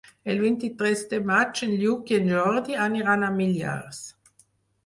El 0.33 0.39
vint-i-tres 0.43 1.03
de 1.11 1.19
maig 1.31 1.61
en 1.67 1.75
Lluc 1.83 2.13
i 2.15 2.19
en 2.21 2.31
Jordi 2.33 2.81
aniran 2.87 3.27
a 3.29 3.33
Millars. 3.39 4.01